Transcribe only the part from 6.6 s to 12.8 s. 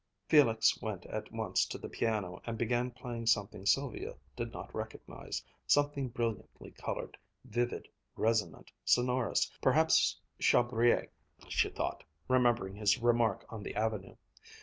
colored, vivid, resonant, sonorous, perhaps Chabrier, she thought, remembering